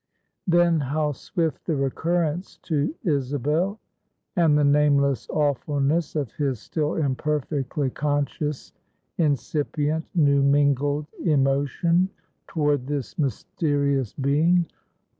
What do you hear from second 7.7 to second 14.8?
conscious, incipient, new mingled emotion toward this mysterious being.